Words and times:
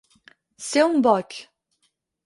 Ser 0.69 0.87
un 0.87 0.97
boig. 1.09 1.39